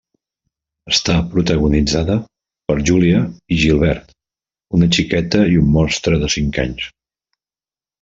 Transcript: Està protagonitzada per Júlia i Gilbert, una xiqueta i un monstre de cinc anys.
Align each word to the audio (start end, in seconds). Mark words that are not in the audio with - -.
Està 0.91 1.17
protagonitzada 1.33 2.15
per 2.71 2.77
Júlia 2.91 3.21
i 3.57 3.61
Gilbert, 3.67 4.19
una 4.81 4.93
xiqueta 4.99 5.47
i 5.57 5.65
un 5.65 5.73
monstre 5.81 6.23
de 6.27 6.37
cinc 6.41 6.65
anys. 6.69 6.93